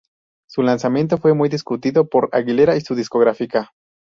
[0.49, 3.71] Su lanzamiento fue muy discutido por Aguilera y su discográfica.